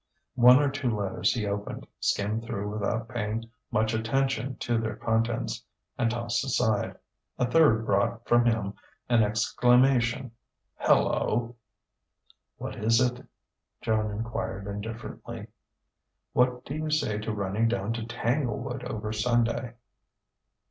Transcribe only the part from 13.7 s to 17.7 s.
Joan enquired indifferently. "What do you say to running